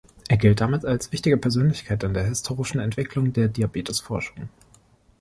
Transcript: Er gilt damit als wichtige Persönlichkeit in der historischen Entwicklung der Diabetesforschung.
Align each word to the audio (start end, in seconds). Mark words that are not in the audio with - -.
Er 0.29 0.37
gilt 0.37 0.61
damit 0.61 0.83
als 0.83 1.11
wichtige 1.11 1.37
Persönlichkeit 1.37 2.01
in 2.01 2.15
der 2.15 2.23
historischen 2.25 2.79
Entwicklung 2.79 3.33
der 3.33 3.49
Diabetesforschung. 3.49 4.49